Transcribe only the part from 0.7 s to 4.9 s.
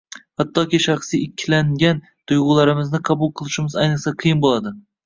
shaxsiy “ikkinlangan” tuyg‘ularimizni qabul qilishimiz ayniqsa qiyin bo‘ladi.